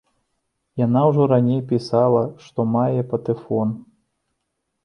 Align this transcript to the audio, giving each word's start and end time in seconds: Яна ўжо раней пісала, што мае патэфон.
Яна 0.85 1.01
ўжо 1.09 1.27
раней 1.33 1.61
пісала, 1.71 2.23
што 2.47 2.65
мае 2.75 3.01
патэфон. 3.13 3.77